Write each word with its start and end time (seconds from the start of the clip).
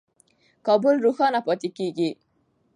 کابل 0.67 0.95
روښانه 1.05 1.39
پاتې 1.47 1.69
کېږي. 1.77 2.09